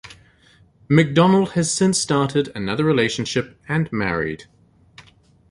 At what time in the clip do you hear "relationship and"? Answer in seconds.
2.83-3.87